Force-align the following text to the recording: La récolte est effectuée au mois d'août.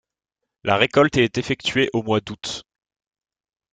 La 0.63 0.77
récolte 0.77 1.17
est 1.17 1.37
effectuée 1.37 1.91
au 1.93 2.01
mois 2.01 2.21
d'août. 2.21 2.63